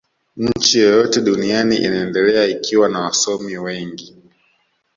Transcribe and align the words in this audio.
nchi 0.37 0.79
yoyote 0.79 1.21
duniani 1.21 1.77
inaendelea 1.77 2.45
ikiwa 2.45 2.89
na 2.89 2.99
wasomi 2.99 3.57
wengi 3.57 4.15